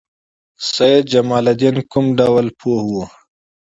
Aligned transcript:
سید 0.73 1.03
جمال 1.11 1.45
الدین 1.51 1.75
کوم 1.91 2.05
ډول 2.17 2.45
مفکر 2.49 2.81
و؟ 2.91 2.99